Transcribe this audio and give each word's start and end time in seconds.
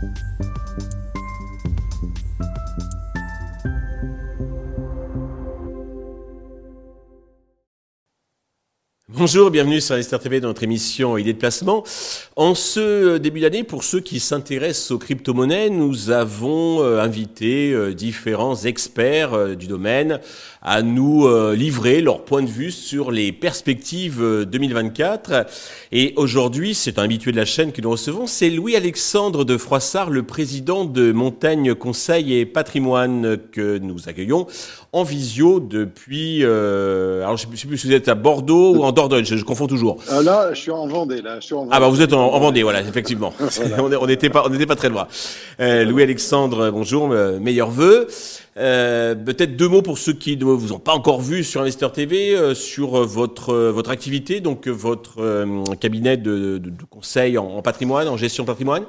Thank 0.00 0.18
you. 0.40 0.59
Bonjour, 9.20 9.50
bienvenue 9.50 9.82
sur 9.82 9.96
Investor 9.96 10.18
TV 10.18 10.40
dans 10.40 10.48
notre 10.48 10.62
émission 10.62 11.18
Idées 11.18 11.34
de 11.34 11.38
placement. 11.38 11.84
En 12.36 12.54
ce 12.54 13.18
début 13.18 13.40
d'année, 13.40 13.64
pour 13.64 13.84
ceux 13.84 14.00
qui 14.00 14.18
s'intéressent 14.18 14.92
aux 14.92 14.98
crypto-monnaies, 14.98 15.68
nous 15.68 16.08
avons 16.08 16.82
euh, 16.82 17.02
invité 17.02 17.70
euh, 17.74 17.92
différents 17.92 18.56
experts 18.56 19.34
euh, 19.34 19.54
du 19.56 19.66
domaine 19.66 20.20
à 20.62 20.82
nous 20.82 21.26
livrer 21.54 22.02
leur 22.02 22.22
point 22.22 22.42
de 22.42 22.48
vue 22.48 22.70
sur 22.70 23.10
les 23.10 23.32
perspectives 23.32 24.22
2024. 24.46 25.46
Et 25.90 26.12
aujourd'hui, 26.16 26.74
c'est 26.74 26.98
un 26.98 27.04
habitué 27.04 27.32
de 27.32 27.38
la 27.38 27.46
chaîne 27.46 27.72
que 27.72 27.80
nous 27.80 27.90
recevons, 27.90 28.26
c'est 28.26 28.50
Louis-Alexandre 28.50 29.46
de 29.46 29.56
Froissart, 29.56 30.10
le 30.10 30.22
président 30.22 30.84
de 30.84 31.12
Montagne 31.12 31.74
Conseil 31.74 32.34
et 32.34 32.44
Patrimoine 32.44 33.38
que 33.52 33.78
nous 33.78 34.10
accueillons 34.10 34.48
en 34.92 35.02
visio 35.02 35.60
depuis, 35.60 36.44
alors 36.44 37.38
je 37.38 37.46
ne 37.46 37.56
sais 37.56 37.66
plus 37.66 37.78
si 37.78 37.86
vous 37.86 37.94
êtes 37.94 38.08
à 38.08 38.14
Bordeaux 38.14 38.74
ou 38.74 38.82
en 38.82 38.92
Dordogne, 38.92 39.09
je, 39.22 39.44
confonds 39.44 39.66
toujours. 39.66 39.98
Ah, 40.08 40.22
là, 40.22 40.52
je 40.52 40.60
suis 40.60 40.70
en 40.70 40.86
Vendée, 40.86 41.22
là. 41.22 41.40
Je 41.40 41.46
suis 41.46 41.54
en 41.54 41.60
Vendée. 41.60 41.70
Ah 41.72 41.80
bah 41.80 41.88
vous 41.88 42.00
êtes 42.00 42.12
en, 42.12 42.38
Vendée, 42.38 42.62
voilà, 42.62 42.80
effectivement. 42.80 43.32
on 44.00 44.06
n'était 44.06 44.30
pas, 44.30 44.44
on 44.46 44.50
n'était 44.50 44.66
pas 44.66 44.76
très 44.76 44.88
loin. 44.88 45.06
Euh, 45.60 45.84
Louis-Alexandre, 45.84 46.70
bonjour, 46.70 47.10
euh, 47.12 47.38
meilleurs 47.38 47.70
vœux. 47.70 48.08
Euh, 48.56 49.14
Peut-être 49.14 49.56
deux 49.56 49.68
mots 49.68 49.82
pour 49.82 49.98
ceux 49.98 50.12
qui 50.12 50.36
ne 50.36 50.44
vous 50.44 50.72
ont 50.72 50.78
pas 50.78 50.92
encore 50.92 51.20
vu 51.20 51.44
sur 51.44 51.60
Investor 51.60 51.92
TV, 51.92 52.34
euh, 52.34 52.54
sur 52.54 53.06
votre 53.06 53.54
votre 53.54 53.90
activité, 53.90 54.40
donc 54.40 54.68
votre 54.68 55.44
cabinet 55.76 56.16
de, 56.16 56.58
de, 56.58 56.70
de 56.70 56.84
conseil 56.88 57.38
en, 57.38 57.46
en, 57.46 57.62
patrimoine, 57.62 58.08
en 58.08 58.16
gestion 58.16 58.44
de 58.44 58.48
patrimoine. 58.48 58.84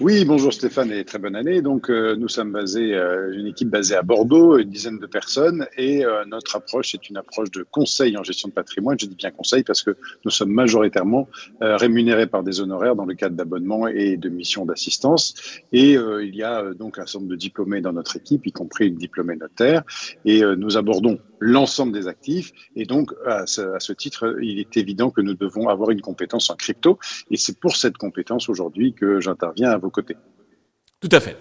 Oui, 0.00 0.24
bonjour 0.24 0.50
Stéphane 0.50 0.92
et 0.92 1.04
très 1.04 1.18
bonne 1.18 1.36
année. 1.36 1.60
Donc 1.60 1.90
euh, 1.90 2.16
nous 2.16 2.28
sommes 2.28 2.52
basés, 2.52 2.94
euh, 2.94 3.34
une 3.36 3.46
équipe 3.46 3.68
basée 3.68 3.94
à 3.94 4.00
Bordeaux, 4.00 4.56
une 4.56 4.70
dizaine 4.70 4.98
de 4.98 5.04
personnes, 5.06 5.66
et 5.76 6.06
euh, 6.06 6.24
notre 6.24 6.56
approche 6.56 6.94
est 6.94 7.10
une 7.10 7.18
approche 7.18 7.50
de 7.50 7.66
conseil 7.70 8.16
en 8.16 8.24
gestion 8.24 8.48
de 8.48 8.54
patrimoine. 8.54 8.98
Je 8.98 9.04
dis 9.04 9.14
bien 9.14 9.30
conseil 9.30 9.62
parce 9.62 9.82
que 9.82 9.98
nous 10.24 10.30
sommes 10.30 10.52
majoritairement 10.52 11.28
rémunérés 11.60 12.26
par 12.26 12.42
des 12.42 12.62
honoraires 12.62 12.96
dans 12.96 13.04
le 13.04 13.14
cadre 13.14 13.36
d'abonnements 13.36 13.88
et 13.88 14.16
de 14.16 14.30
missions 14.30 14.64
d'assistance. 14.64 15.34
Et 15.72 15.92
il 15.92 16.34
y 16.34 16.42
a 16.42 16.72
donc 16.72 16.98
un 16.98 17.04
certain 17.04 17.18
nombre 17.18 17.32
de 17.32 17.36
diplômés 17.36 17.82
dans 17.82 17.92
notre 17.92 18.16
équipe, 18.16 18.46
y 18.46 18.52
compris 18.52 18.88
une 18.88 18.96
diplômée 18.96 19.36
notaire, 19.36 19.82
et 20.24 20.42
nous 20.56 20.78
abordons 20.78 21.18
l'ensemble 21.40 21.92
des 21.92 22.06
actifs. 22.06 22.52
Et 22.76 22.84
donc 22.84 23.12
à 23.26 23.46
ce, 23.46 23.92
titre, 23.92 24.36
il 24.40 24.60
est 24.60 24.76
évident 24.76 25.10
que 25.10 25.20
nous 25.20 25.34
devons 25.34 25.68
avoir 25.68 25.90
une 25.90 26.00
compétence 26.00 26.50
en 26.50 26.56
crypto, 26.56 26.98
et 27.30 27.36
c'est 27.36 27.58
pour 27.58 27.76
cette 27.76 27.98
compétence 27.98 28.48
aujourd'hui 28.48 28.92
que 28.92 29.20
j'interviens 29.20 29.70
à 29.70 29.78
vos 29.78 29.90
côté. 29.90 30.16
Tout 31.00 31.08
à 31.12 31.20
fait. 31.20 31.38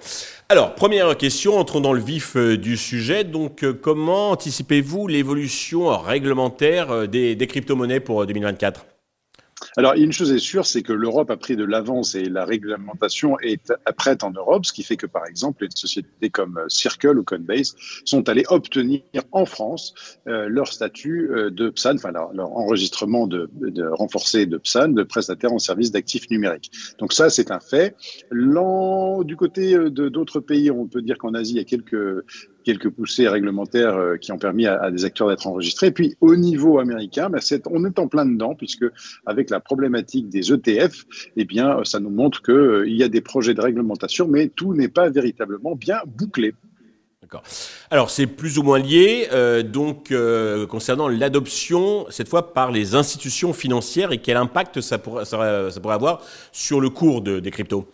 Alors, 0.48 0.74
première 0.74 1.18
question, 1.18 1.58
entrons 1.58 1.82
dans 1.82 1.92
le 1.92 2.00
vif 2.00 2.38
euh, 2.38 2.58
du 2.58 2.78
sujet. 2.78 3.26
Donc, 3.26 3.64
euh, 3.64 3.74
comment 3.74 4.32
anticipez-vous 4.32 5.08
l'évolution 5.08 5.90
réglementaire 5.98 6.92
euh, 6.92 7.08
des, 7.08 7.36
des 7.36 7.46
crypto-monnaies 7.46 8.00
pour 8.00 8.26
2024 8.26 8.86
alors, 9.78 9.94
une 9.94 10.12
chose 10.12 10.32
est 10.32 10.40
sûre, 10.40 10.66
c'est 10.66 10.82
que 10.82 10.94
l'Europe 10.94 11.30
a 11.30 11.38
pris 11.38 11.56
de 11.56 11.64
l'avance 11.64 12.16
et 12.16 12.26
la 12.26 12.46
réglementation 12.46 13.40
est 13.40 13.74
prête 13.98 14.24
en 14.24 14.32
Europe, 14.32 14.66
ce 14.66 14.74
qui 14.74 14.84
fait 14.84 14.98
que, 14.98 15.06
par 15.06 15.26
exemple, 15.26 15.64
les 15.64 15.70
sociétés 15.74 16.30
comme 16.30 16.60
Circle 16.68 17.20
ou 17.20 17.24
Coinbase 17.24 17.76
sont 18.06 18.28
allées 18.30 18.46
obtenir 18.50 19.02
en 19.32 19.46
France 19.46 19.94
euh, 20.28 20.48
leur 20.48 20.68
statut 20.68 21.30
euh, 21.32 21.50
de 21.50 21.70
PSAN, 21.70 21.96
enfin 21.96 22.12
leur, 22.12 22.52
enregistrement 22.58 23.28
de, 23.28 23.50
renforcé 23.92 24.46
de 24.46 24.58
PSAN, 24.58 24.90
de 24.90 25.04
prestataire 25.04 25.54
en 25.54 25.60
service 25.60 25.92
d'actifs 25.92 26.30
numériques. 26.30 26.72
Donc 26.98 27.14
ça, 27.14 27.30
c'est 27.30 27.52
un 27.52 27.60
fait. 27.60 27.96
Du 28.32 29.36
côté 29.36 29.76
euh, 29.76 29.90
de 29.90 30.10
d'autres 30.10 30.40
pays, 30.40 30.72
on 30.72 30.88
peut 30.88 31.02
dire 31.02 31.18
qu'en 31.18 31.34
Asie, 31.34 31.54
il 31.54 31.58
y 31.58 31.62
a 31.62 31.64
quelques 31.64 32.24
quelques 32.70 32.90
poussées 32.90 33.28
réglementaires 33.28 33.98
euh, 33.98 34.18
qui 34.18 34.32
ont 34.32 34.38
permis 34.38 34.68
à, 34.68 34.92
des 34.92 35.04
acteurs 35.04 35.28
d'être 35.28 35.48
enregistrés. 35.48 35.88
Et 35.88 35.92
puis 35.92 36.16
au 36.22 36.36
niveau 36.36 36.78
américain, 36.78 37.28
ben, 37.30 37.40
on 37.66 37.84
est 37.84 37.98
en 37.98 38.08
plein 38.08 38.28
dedans 38.28 38.54
puisque 38.54 38.86
avec 39.26 39.50
la 39.50 39.60
problématique 39.60 40.30
des 40.30 40.54
ETF, 40.54 41.06
eh 41.36 41.46
bien, 41.46 41.84
ça 41.84 42.00
nous 42.00 42.12
montre 42.12 42.44
qu'il 42.44 42.54
euh, 42.54 42.88
y 42.88 43.02
a 43.02 43.08
des 43.08 43.22
projets 43.22 43.56
de 43.56 43.62
réglementation, 43.62 44.28
mais 44.28 44.50
tout 44.50 44.76
n'est 44.76 44.88
pas 44.88 45.10
véritablement 45.10 45.76
bien 45.76 45.98
bouclé. 46.06 46.54
D'accord. 47.24 47.42
Alors 47.90 48.12
c'est 48.12 48.28
plus 48.28 48.60
ou 48.60 48.64
moins 48.64 48.80
lié, 48.80 49.28
euh, 49.32 49.64
donc 49.64 50.14
concernant 50.70 51.08
l'adoption, 51.08 52.06
cette 52.10 52.28
fois 52.28 52.54
par 52.54 52.72
les 52.72 52.94
institutions 52.94 53.52
financières, 53.54 54.12
et 54.12 54.20
quel 54.20 54.38
impact 54.38 54.82
ça 54.82 55.00
pourrait, 55.00 55.26
avoir 55.34 56.22
sur 56.52 56.82
le 56.82 56.90
cours 56.90 57.22
de, 57.22 57.40
des 57.40 57.52
cryptos? 57.52 57.88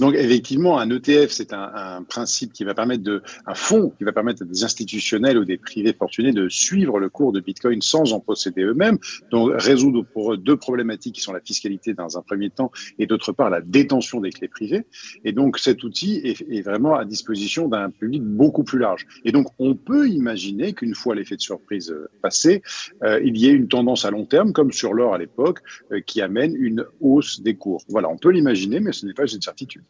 Donc 0.00 0.14
effectivement, 0.14 0.78
un 0.78 0.90
ETF, 0.90 1.30
c'est 1.30 1.52
un, 1.52 1.70
un, 1.74 2.02
principe 2.02 2.52
qui 2.52 2.64
va 2.64 2.74
permettre 2.74 3.02
de, 3.02 3.22
un 3.46 3.54
fonds 3.54 3.92
qui 3.96 4.04
va 4.04 4.12
permettre 4.12 4.42
à 4.42 4.44
des 4.44 4.64
institutionnels 4.64 5.38
ou 5.38 5.44
des 5.44 5.58
privés 5.58 5.92
fortunés 5.92 6.32
de 6.32 6.48
suivre 6.48 6.98
le 6.98 7.08
cours 7.08 7.32
de 7.32 7.40
Bitcoin 7.40 7.80
sans 7.82 8.12
en 8.12 8.20
posséder 8.20 8.62
eux-mêmes. 8.62 8.98
Donc 9.30 9.52
résoudre 9.54 10.02
pour 10.02 10.36
deux 10.36 10.56
problématiques 10.56 11.16
qui 11.16 11.20
sont 11.20 11.32
la 11.32 11.40
fiscalité 11.40 11.94
dans 11.94 12.18
un 12.18 12.22
premier 12.22 12.50
temps 12.50 12.70
et 12.98 13.06
d'autre 13.06 13.32
part 13.32 13.50
la 13.50 13.60
détention 13.60 14.20
des 14.20 14.30
clés 14.30 14.48
privées. 14.48 14.86
Et 15.24 15.32
donc 15.32 15.58
cet 15.58 15.82
outil 15.84 16.20
est, 16.24 16.42
est 16.50 16.62
vraiment 16.62 16.96
à 16.96 17.04
disposition 17.04 17.68
d'un 17.68 17.90
public 17.90 18.22
beaucoup 18.22 18.64
plus 18.64 18.78
large. 18.78 19.06
Et 19.24 19.32
donc 19.32 19.46
on 19.58 19.74
peut 19.74 20.08
imaginer 20.08 20.72
qu'une 20.72 20.94
fois 20.94 21.14
l'effet 21.14 21.36
de 21.36 21.40
surprise 21.40 21.90
euh, 21.90 22.08
passé, 22.22 22.62
euh, 23.02 23.20
il 23.24 23.36
y 23.36 23.48
ait 23.48 23.52
une 23.52 23.68
tendance 23.68 24.04
à 24.04 24.10
long 24.10 24.24
terme, 24.24 24.52
comme 24.52 24.72
sur 24.72 24.92
l'or 24.92 25.14
à 25.14 25.18
l'époque, 25.18 25.60
euh, 25.92 26.00
qui 26.00 26.20
amène 26.20 26.54
une 26.56 26.84
hausse 27.00 27.40
des 27.40 27.54
cours. 27.54 27.82
Voilà, 27.88 28.08
on 28.08 28.18
peut 28.18 28.30
l'imaginer, 28.30 28.80
mais 28.80 28.92
ce 28.92 29.06
n'est 29.06 29.14
pas 29.14 29.26
une 29.26 29.42
certitude. 29.42 29.82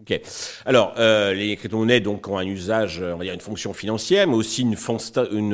Ok. 0.00 0.20
Alors, 0.64 0.94
euh, 0.98 1.34
les 1.34 1.56
crypto-monnaies 1.56 1.98
donc 1.98 2.28
ont 2.28 2.38
un 2.38 2.46
usage, 2.46 3.00
on 3.00 3.16
va 3.16 3.24
dire 3.24 3.34
une 3.34 3.40
fonction 3.40 3.72
financière, 3.72 4.28
mais 4.28 4.36
aussi 4.36 4.62
une, 4.62 4.76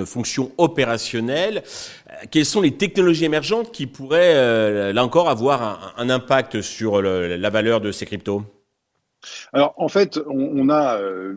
fonction 0.04 0.52
opérationnelle. 0.58 1.62
Euh, 2.10 2.14
quelles 2.30 2.44
sont 2.44 2.60
les 2.60 2.72
technologies 2.72 3.24
émergentes 3.24 3.72
qui 3.72 3.86
pourraient, 3.86 4.34
euh, 4.34 4.92
là 4.92 5.02
encore, 5.02 5.30
avoir 5.30 5.94
un, 5.96 6.10
impact 6.10 6.60
sur 6.60 7.00
la 7.00 7.50
valeur 7.50 7.80
de 7.80 7.90
ces 7.90 8.04
cryptos? 8.04 8.42
Alors, 9.52 9.74
en 9.76 9.88
fait, 9.88 10.18
on, 10.26 10.68
a 10.68 10.98
euh, 10.98 11.34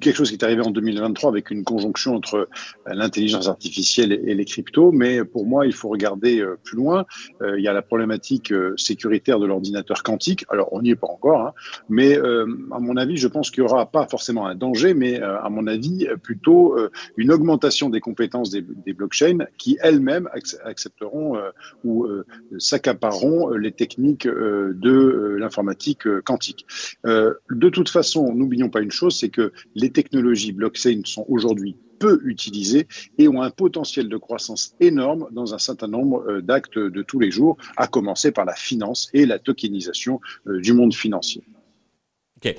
quelque 0.00 0.16
chose 0.16 0.30
qui 0.30 0.36
est 0.36 0.44
arrivé 0.44 0.62
en 0.62 0.70
2023 0.70 1.30
avec 1.30 1.50
une 1.50 1.64
conjonction 1.64 2.14
entre 2.14 2.34
euh, 2.36 2.46
l'intelligence 2.86 3.48
artificielle 3.48 4.12
et, 4.12 4.34
les 4.34 4.44
cryptos, 4.44 4.92
mais 4.92 5.24
pour 5.24 5.46
moi, 5.46 5.66
il 5.66 5.72
faut 5.72 5.88
regarder 5.88 6.40
euh, 6.40 6.58
plus 6.62 6.76
loin. 6.76 7.04
il 7.40 7.62
y 7.62 7.68
a 7.68 7.72
la 7.72 7.82
problématique 7.82 8.52
sécuritaire 8.76 9.38
de 9.38 9.46
l'ordinateur 9.46 10.02
quantique. 10.02 10.44
Alors, 10.48 10.72
on 10.72 10.82
n'y 10.82 10.90
est 10.90 10.96
pas 10.96 11.08
encore, 11.08 11.40
hein, 11.40 11.52
mais 11.88 12.16
à 12.16 12.78
mon 12.78 12.96
avis, 12.96 13.16
je 13.16 13.28
pense 13.28 13.50
qu'il 13.50 13.62
y 13.62 13.66
aura 13.66 13.90
pas 13.90 14.06
forcément 14.06 14.46
un 14.46 14.54
danger, 14.54 14.94
mais 14.94 15.20
à 15.20 15.48
mon 15.50 15.66
avis, 15.66 16.06
plutôt 16.22 16.76
une 17.16 17.32
augmentation 17.32 17.90
des 17.90 18.00
compétences 18.00 18.50
des, 18.50 18.62
blockchains 18.92 19.46
qui 19.56 19.78
elles-mêmes 19.80 20.28
accepteront 20.64 21.38
ou 21.84 22.06
s'accapareront 22.58 23.50
les 23.50 23.72
techniques 23.72 24.26
de 24.26 25.36
l'informatique 25.38 26.06
quantique. 26.22 26.66
De 27.50 27.68
toute 27.68 27.88
façon, 27.88 28.34
n'oublions 28.34 28.70
pas 28.70 28.80
une 28.80 28.90
chose, 28.90 29.18
c'est 29.18 29.28
que 29.28 29.52
les 29.74 29.90
technologies 29.90 30.52
blockchain 30.52 31.02
sont 31.04 31.24
aujourd'hui 31.28 31.76
peu 31.98 32.20
utilisées 32.24 32.86
et 33.18 33.28
ont 33.28 33.42
un 33.42 33.50
potentiel 33.50 34.08
de 34.08 34.16
croissance 34.16 34.74
énorme 34.78 35.28
dans 35.32 35.54
un 35.54 35.58
certain 35.58 35.88
nombre 35.88 36.24
euh, 36.28 36.40
d'actes 36.40 36.78
de 36.78 37.02
tous 37.02 37.18
les 37.18 37.30
jours, 37.30 37.56
à 37.76 37.88
commencer 37.88 38.30
par 38.30 38.44
la 38.44 38.54
finance 38.54 39.08
et 39.14 39.26
la 39.26 39.38
tokenisation 39.38 40.20
euh, 40.46 40.60
du 40.60 40.72
monde 40.72 40.94
financier. 40.94 41.42
Ok. 42.36 42.54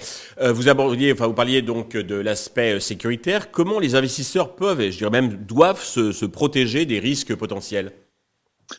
vous 0.51 0.67
abordiez, 0.67 1.13
enfin, 1.13 1.27
vous 1.27 1.33
parliez 1.33 1.61
donc 1.61 1.95
de 1.95 2.15
l'aspect 2.15 2.81
sécuritaire. 2.81 3.49
Comment 3.49 3.79
les 3.79 3.95
investisseurs 3.95 4.57
peuvent, 4.57 4.81
et 4.81 4.91
je 4.91 4.97
dirais 4.97 5.09
même 5.09 5.45
doivent, 5.45 5.81
se 5.81 6.25
protéger 6.25 6.85
des 6.85 6.99
risques 6.99 7.33
potentiels? 7.33 7.93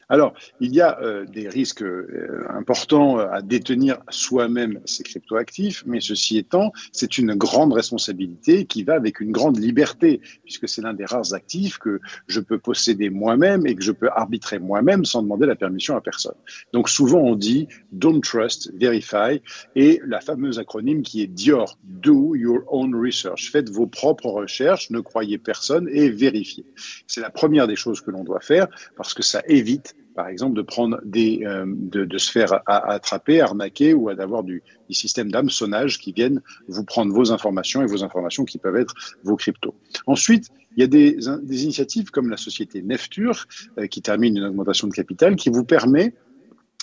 Alors, 0.08 0.34
il 0.60 0.74
y 0.74 0.80
a 0.80 1.00
euh, 1.00 1.24
des 1.24 1.48
risques 1.48 1.82
euh, 1.82 2.44
importants 2.50 3.18
à 3.18 3.42
détenir 3.42 3.98
soi-même 4.08 4.80
ces 4.84 5.02
cryptoactifs, 5.02 5.84
mais 5.86 6.00
ceci 6.00 6.38
étant, 6.38 6.72
c'est 6.92 7.18
une 7.18 7.34
grande 7.34 7.72
responsabilité 7.72 8.64
qui 8.66 8.82
va 8.82 8.94
avec 8.94 9.20
une 9.20 9.32
grande 9.32 9.58
liberté, 9.58 10.20
puisque 10.44 10.68
c'est 10.68 10.82
l'un 10.82 10.94
des 10.94 11.04
rares 11.04 11.34
actifs 11.34 11.78
que 11.78 12.00
je 12.26 12.40
peux 12.40 12.58
posséder 12.58 13.10
moi-même 13.10 13.66
et 13.66 13.74
que 13.74 13.82
je 13.82 13.92
peux 13.92 14.08
arbitrer 14.10 14.58
moi-même 14.58 15.04
sans 15.04 15.22
demander 15.22 15.46
la 15.46 15.56
permission 15.56 15.96
à 15.96 16.00
personne. 16.00 16.34
Donc 16.72 16.88
souvent 16.88 17.20
on 17.20 17.34
dit 17.34 17.68
don't 17.92 18.20
trust, 18.20 18.72
verify, 18.74 19.40
et 19.76 20.00
la 20.06 20.20
fameuse 20.20 20.58
acronyme 20.58 21.02
qui 21.02 21.22
est 21.22 21.26
DIOR, 21.26 21.78
do 21.84 22.34
your 22.34 22.60
own 22.68 22.94
research. 22.94 23.50
Faites 23.50 23.70
vos 23.70 23.86
propres 23.86 24.30
recherches, 24.30 24.90
ne 24.90 25.00
croyez 25.00 25.38
personne 25.38 25.88
et 25.92 26.10
vérifiez. 26.10 26.64
C'est 27.06 27.20
la 27.20 27.30
première 27.30 27.66
des 27.66 27.76
choses 27.76 28.00
que 28.00 28.10
l'on 28.10 28.24
doit 28.24 28.40
faire 28.40 28.68
parce 28.96 29.14
que 29.14 29.22
ça 29.22 29.42
évite 29.46 29.79
par 30.20 30.28
exemple, 30.28 30.54
de 30.54 30.60
prendre 30.60 31.00
des, 31.02 31.40
euh, 31.46 31.64
de, 31.66 32.18
se 32.18 32.30
faire 32.30 32.60
attraper, 32.66 33.40
arnaquer 33.40 33.94
ou 33.94 34.12
d'avoir 34.12 34.42
du, 34.42 34.62
des 34.86 34.94
systèmes 34.94 35.30
d'hameçonnage 35.30 35.98
qui 35.98 36.12
viennent 36.12 36.42
vous 36.68 36.84
prendre 36.84 37.10
vos 37.10 37.32
informations 37.32 37.80
et 37.80 37.86
vos 37.86 38.04
informations 38.04 38.44
qui 38.44 38.58
peuvent 38.58 38.76
être 38.76 38.94
vos 39.24 39.36
cryptos. 39.36 39.74
Ensuite, 40.06 40.50
il 40.76 40.82
y 40.82 40.84
a 40.84 40.86
des, 40.86 41.16
initiatives 41.64 42.10
comme 42.10 42.28
la 42.28 42.36
société 42.36 42.82
Neftur 42.82 43.46
euh, 43.78 43.86
qui 43.86 44.02
termine 44.02 44.36
une 44.36 44.44
augmentation 44.44 44.88
de 44.88 44.92
capital 44.92 45.36
qui 45.36 45.48
vous 45.48 45.64
permet 45.64 46.12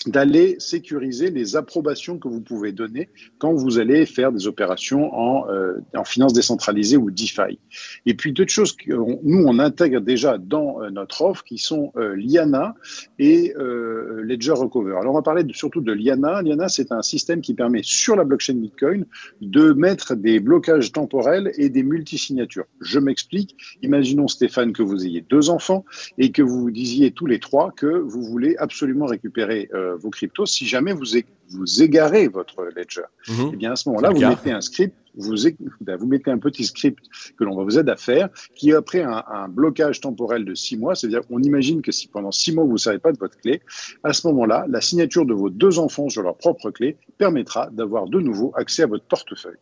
d'aller 0.06 0.56
sécuriser 0.60 1.30
les 1.30 1.56
approbations 1.56 2.18
que 2.18 2.28
vous 2.28 2.40
pouvez 2.40 2.70
donner 2.72 3.08
quand 3.38 3.52
vous 3.52 3.78
allez 3.78 4.06
faire 4.06 4.30
des 4.30 4.46
opérations 4.46 5.12
en, 5.12 5.50
euh, 5.50 5.80
en 5.94 6.04
finance 6.04 6.32
décentralisée 6.32 6.96
ou 6.96 7.10
DeFi. 7.10 7.58
Et 8.06 8.14
puis 8.14 8.32
d'autres 8.32 8.52
choses 8.52 8.76
que 8.76 8.92
nous, 8.92 9.44
on 9.46 9.58
intègre 9.58 10.00
déjà 10.00 10.38
dans 10.38 10.82
euh, 10.82 10.90
notre 10.90 11.22
offre 11.22 11.42
qui 11.42 11.58
sont 11.58 11.92
euh, 11.96 12.14
Liana 12.14 12.74
et 13.18 13.52
Ledger 13.58 14.52
Recover. 14.52 14.96
Alors 15.00 15.12
on 15.12 15.16
va 15.16 15.22
parler 15.22 15.44
surtout 15.52 15.80
de 15.80 15.92
Liana. 15.92 16.42
Liana, 16.42 16.68
c'est 16.68 16.92
un 16.92 17.02
système 17.02 17.40
qui 17.40 17.54
permet 17.54 17.80
sur 17.82 18.14
la 18.14 18.24
blockchain 18.24 18.54
Bitcoin 18.54 19.04
de 19.40 19.72
mettre 19.72 20.14
des 20.14 20.38
blocages 20.38 20.92
temporels 20.92 21.52
et 21.56 21.68
des 21.68 21.82
multisignatures. 21.82 22.66
Je 22.80 22.98
m'explique. 22.98 23.56
Imaginons 23.82 24.28
Stéphane 24.28 24.72
que 24.72 24.82
vous 24.82 25.04
ayez 25.04 25.24
deux 25.28 25.50
enfants 25.50 25.84
et 26.18 26.30
que 26.30 26.42
vous 26.42 26.70
disiez 26.70 27.10
tous 27.10 27.26
les 27.26 27.40
trois 27.40 27.72
que 27.72 27.86
vous 27.86 28.22
voulez 28.22 28.56
absolument 28.58 29.06
récupérer 29.06 29.68
vos 29.96 30.10
cryptos, 30.10 30.46
si 30.46 30.66
jamais 30.66 30.92
vous, 30.92 31.04
vous 31.50 31.82
égarez 31.82 32.28
votre 32.28 32.64
ledger, 32.76 33.02
mhm. 33.28 33.50
eh 33.52 33.56
bien 33.56 33.72
à 33.72 33.76
ce 33.76 33.88
moment-là, 33.88 34.10
vous 34.10 34.20
mettez 34.20 34.50
un 34.50 34.60
script, 34.60 34.94
vous, 35.14 35.34
vous 35.34 36.06
mettez 36.06 36.30
un 36.30 36.38
petit 36.38 36.64
script 36.64 37.04
que 37.36 37.44
l'on 37.44 37.56
va 37.56 37.64
vous 37.64 37.78
aider 37.78 37.90
à 37.90 37.96
faire, 37.96 38.28
qui 38.54 38.72
après 38.72 39.02
un, 39.02 39.24
un 39.26 39.48
blocage 39.48 40.00
temporel 40.00 40.44
de 40.44 40.54
six 40.54 40.76
mois, 40.76 40.94
c'est-à-dire 40.94 41.26
qu'on 41.26 41.42
imagine 41.42 41.82
que 41.82 41.92
si 41.92 42.08
pendant 42.08 42.32
six 42.32 42.52
mois 42.52 42.64
vous 42.64 42.72
ne 42.72 42.78
savez 42.78 42.98
pas 42.98 43.12
de 43.12 43.18
votre 43.18 43.38
clé, 43.38 43.60
à 44.04 44.12
ce 44.12 44.26
moment-là, 44.28 44.66
la 44.68 44.80
signature 44.80 45.26
de 45.26 45.34
vos 45.34 45.50
deux 45.50 45.78
enfants 45.78 46.08
sur 46.08 46.22
leur 46.22 46.36
propre 46.36 46.70
clé 46.70 46.96
permettra 47.18 47.68
d'avoir 47.70 48.06
de 48.06 48.20
nouveau 48.20 48.52
accès 48.56 48.82
à 48.82 48.86
votre 48.86 49.04
portefeuille. 49.04 49.58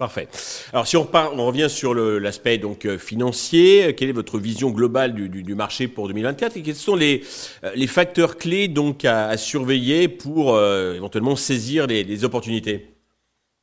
Parfait. 0.00 0.28
Alors 0.72 0.86
si 0.86 0.96
on, 0.96 1.02
repart, 1.02 1.34
on 1.36 1.46
revient 1.46 1.68
sur 1.68 1.92
l'aspect 1.94 2.56
donc 2.56 2.86
euh, 2.86 2.96
financier, 2.96 3.94
quelle 3.94 4.08
est 4.08 4.12
votre 4.12 4.38
vision 4.38 4.70
globale 4.70 5.12
du, 5.12 5.28
du, 5.28 5.42
du, 5.42 5.54
marché 5.54 5.88
pour 5.88 6.08
2024 6.08 6.56
et 6.56 6.62
quels 6.62 6.74
sont 6.74 6.96
les, 6.96 7.22
euh, 7.64 7.72
les 7.74 7.86
facteurs 7.86 8.38
clés 8.38 8.66
donc 8.66 9.04
à, 9.04 9.36
surveiller 9.36 10.08
pour 10.08 10.54
euh, 10.54 10.94
éventuellement 10.94 11.36
saisir 11.36 11.86
les 11.86 12.24
opportunités? 12.24 12.99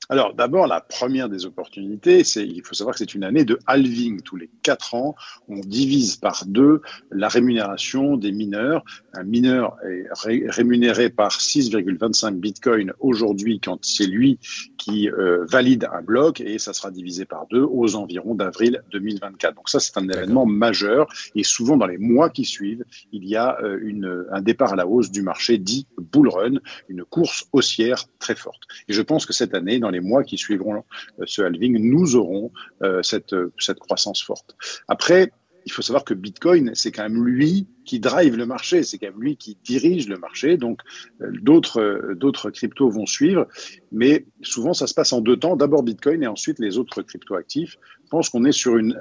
Alors 0.10 0.34
d'abord, 0.34 0.68
la 0.68 0.80
première 0.80 1.28
des 1.28 1.46
opportunités, 1.46 2.24
c'est 2.24 2.46
il 2.46 2.64
faut 2.64 2.74
savoir 2.74 2.94
que 2.94 3.00
c'est 3.00 3.14
une 3.14 3.24
année 3.24 3.44
de 3.44 3.60
halving. 3.68 4.22
Tous 4.22 4.38
les 4.38 4.50
quatre 4.64 4.96
ans, 4.96 5.16
on 5.50 5.60
divise 5.60 6.16
par 6.16 6.44
deux 6.46 6.82
la 7.12 7.28
rémunération 7.28 8.16
des 8.16 8.32
mineurs. 8.32 8.86
Un 9.14 9.24
mineur 9.24 9.76
est 9.84 10.50
rémunéré 10.50 11.10
par 11.10 11.32
6,25 11.32 12.36
bitcoins 12.36 12.94
aujourd'hui 13.00 13.60
quand 13.60 13.84
c'est 13.84 14.08
lui 14.08 14.40
qui 14.78 15.10
euh, 15.10 15.46
valide 15.46 15.88
un 15.92 16.02
bloc 16.02 16.40
et 16.40 16.60
ça 16.60 16.72
sera 16.72 16.92
divisé 16.92 17.26
par 17.26 17.48
deux 17.48 17.64
aux 17.64 17.96
environs 17.96 18.36
d'avril 18.36 18.82
2024. 18.92 19.56
Donc 19.56 19.70
ça, 19.70 19.80
c'est 19.82 19.98
un 19.98 20.08
événement 20.08 20.46
majeur 20.46 21.08
et 21.36 21.44
souvent 21.44 21.76
dans 21.76 21.88
les 21.88 21.98
mois 21.98 22.30
qui 22.30 22.46
suivent, 22.46 22.86
il 23.12 23.26
y 23.26 23.36
a 23.36 23.58
euh, 23.62 23.80
une, 23.82 24.26
un 24.32 24.42
départ 24.42 24.74
à 24.74 24.76
la 24.78 24.88
hausse 24.88 25.12
du 25.12 25.22
marché 25.22 25.58
dit 25.58 25.88
bull 25.98 26.30
run, 26.30 26.60
une 26.88 27.04
course 27.04 27.48
haussière 27.52 28.06
très 28.20 28.36
forte. 28.36 28.62
Et 28.88 28.94
je 28.94 29.02
pense 29.02 29.26
que 29.26 29.34
cette 29.34 29.54
année, 29.54 29.80
dans 29.80 29.90
les 29.90 29.97
mois 30.00 30.24
qui 30.24 30.38
suivront 30.38 30.84
euh, 31.20 31.24
ce 31.26 31.42
halving, 31.42 31.78
nous 31.80 32.16
aurons 32.16 32.52
euh, 32.84 33.02
cette, 33.04 33.34
euh, 33.34 33.54
cette 33.60 33.80
croissance 33.80 34.24
forte. 34.24 34.56
Après, 34.88 35.32
il 35.68 35.70
faut 35.70 35.82
savoir 35.82 36.06
que 36.06 36.14
Bitcoin, 36.14 36.72
c'est 36.76 36.94
quand 36.94 37.04
même 37.04 37.26
lui 37.26 37.68
qui 37.84 38.00
drive 38.00 38.38
le 38.38 38.46
marché, 38.46 38.84
c'est 38.84 38.98
quand 38.98 39.08
même 39.08 39.20
lui 39.20 39.36
qui 39.36 39.58
dirige 39.66 40.08
le 40.08 40.18
marché. 40.18 40.56
Donc, 40.56 40.80
d'autres, 41.20 42.14
d'autres 42.16 42.52
cryptos 42.52 42.90
vont 42.90 43.06
suivre, 43.06 43.48
mais 43.92 44.26
souvent, 44.44 44.74
ça 44.74 44.88
se 44.88 44.94
passe 44.94 45.12
en 45.12 45.20
deux 45.20 45.36
temps. 45.36 45.58
D'abord 45.58 45.84
Bitcoin 45.84 46.24
et 46.24 46.28
ensuite 46.28 46.60
les 46.60 46.78
autres 46.78 47.02
cryptos 47.02 47.36
actifs. 47.36 47.78
Je 48.06 48.10
pense 48.10 48.30
qu'on 48.30 48.46
est 48.46 48.54
sur 48.54 48.78
une, 48.78 48.98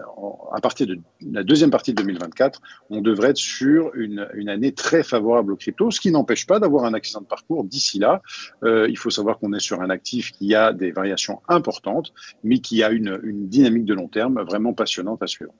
à 0.52 0.60
partir 0.60 0.88
de 0.88 0.98
la 1.20 1.44
deuxième 1.44 1.70
partie 1.70 1.92
de 1.92 2.02
2024, 2.02 2.60
on 2.90 3.00
devrait 3.00 3.30
être 3.30 3.36
sur 3.36 3.94
une, 3.94 4.28
une 4.34 4.48
année 4.48 4.72
très 4.72 5.04
favorable 5.04 5.52
aux 5.52 5.56
cryptos, 5.56 5.92
ce 5.92 6.00
qui 6.00 6.10
n'empêche 6.10 6.48
pas 6.48 6.58
d'avoir 6.58 6.84
un 6.84 6.94
accident 6.94 7.20
de 7.20 7.26
parcours 7.26 7.62
d'ici 7.62 8.00
là. 8.00 8.22
Euh, 8.64 8.88
il 8.90 8.98
faut 8.98 9.10
savoir 9.10 9.38
qu'on 9.38 9.52
est 9.52 9.60
sur 9.60 9.80
un 9.80 9.90
actif 9.90 10.32
qui 10.32 10.56
a 10.56 10.72
des 10.72 10.90
variations 10.90 11.40
importantes, 11.48 12.12
mais 12.42 12.58
qui 12.58 12.82
a 12.82 12.90
une, 12.90 13.20
une 13.22 13.48
dynamique 13.48 13.84
de 13.84 13.94
long 13.94 14.08
terme 14.08 14.42
vraiment 14.42 14.72
passionnante 14.72 15.22
à 15.22 15.28
suivre. 15.28 15.52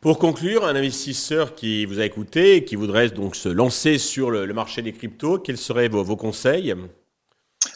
Pour 0.00 0.20
conclure, 0.20 0.64
un 0.64 0.76
investisseur 0.76 1.56
qui 1.56 1.84
vous 1.84 1.98
a 1.98 2.04
écouté 2.04 2.56
et 2.56 2.64
qui 2.64 2.76
voudrait 2.76 3.08
donc 3.08 3.34
se 3.34 3.48
lancer 3.48 3.98
sur 3.98 4.30
le, 4.30 4.46
marché 4.52 4.80
des 4.80 4.92
cryptos, 4.92 5.40
quels 5.40 5.58
seraient 5.58 5.88
vos 5.88 6.16
conseils? 6.16 6.74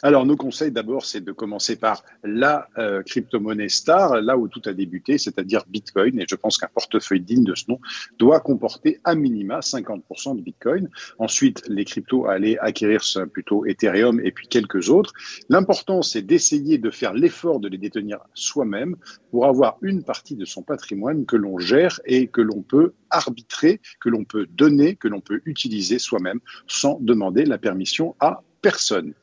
Alors, 0.05 0.25
nos 0.25 0.35
conseils 0.35 0.73
d'abord, 0.73 1.05
c'est 1.05 1.21
de 1.21 1.31
commencer 1.31 1.77
par 1.77 2.03
la 2.25 2.67
euh, 2.77 3.01
crypto-monnaie 3.03 3.69
star, 3.69 4.21
là 4.21 4.37
où 4.37 4.49
tout 4.49 4.61
a 4.65 4.73
débuté, 4.73 5.17
c'est-à-dire 5.17 5.63
Bitcoin. 5.69 6.19
Et 6.19 6.25
je 6.29 6.35
pense 6.35 6.57
qu'un 6.57 6.67
portefeuille 6.67 7.21
digne 7.21 7.45
de 7.45 7.55
ce 7.55 7.63
nom 7.69 7.79
doit 8.19 8.41
comporter 8.41 8.99
à 9.05 9.15
minima 9.15 9.61
50% 9.61 10.35
de 10.35 10.41
Bitcoin. 10.41 10.89
Ensuite, 11.19 11.63
les 11.69 11.85
cryptos 11.85 12.25
allaient 12.25 12.57
acquérir 12.59 13.01
plutôt 13.31 13.65
Ethereum 13.65 14.19
et 14.19 14.33
puis 14.33 14.49
quelques 14.49 14.89
autres. 14.89 15.13
L'important, 15.47 16.01
c'est 16.01 16.21
d'essayer 16.21 16.77
de 16.77 16.91
faire 16.91 17.13
l'effort 17.13 17.61
de 17.61 17.69
les 17.69 17.77
détenir 17.77 18.19
soi-même 18.33 18.97
pour 19.31 19.45
avoir 19.45 19.77
une 19.81 20.03
partie 20.03 20.35
de 20.35 20.43
son 20.43 20.63
patrimoine 20.63 21.25
que 21.25 21.37
l'on 21.37 21.59
gère 21.59 22.01
et 22.03 22.27
que 22.27 22.41
l'on 22.41 22.61
peut 22.61 22.91
arbitrer, 23.09 23.79
que 24.01 24.09
l'on 24.09 24.25
peut 24.25 24.47
donner, 24.47 24.97
que 24.97 25.07
l'on 25.07 25.21
peut 25.21 25.41
utiliser 25.45 25.97
soi-même 25.97 26.41
sans 26.67 26.99
demander 26.99 27.45
la 27.45 27.57
permission 27.57 28.17
à 28.19 28.43
personne. 28.61 29.13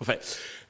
Enfin, 0.00 0.14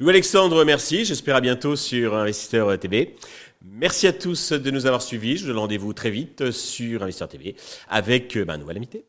Louis-Alexandre, 0.01 0.65
merci. 0.65 1.05
J'espère 1.05 1.37
à 1.37 1.41
bientôt 1.41 1.77
sur 1.77 2.17
Investisseur 2.17 2.77
TV. 2.79 3.15
Merci 3.63 4.09
à 4.09 4.13
tous 4.13 4.53
de 4.53 4.71
nous 4.71 4.87
avoir 4.87 5.03
suivis. 5.03 5.37
Je 5.37 5.43
vous 5.43 5.49
donne 5.49 5.59
rendez-vous 5.59 5.93
très 5.93 6.11
vite 6.11 6.51
sur 6.51 7.03
Investisseur 7.03 7.29
TV 7.29 7.55
avec 7.89 8.37
ben, 8.37 8.55
un 8.55 8.59
nouvel 8.59 8.79
invité. 8.79 9.05